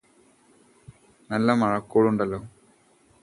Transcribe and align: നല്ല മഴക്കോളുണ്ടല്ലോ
നല്ല 1.29 1.53
മഴക്കോളുണ്ടല്ലോ 1.53 2.39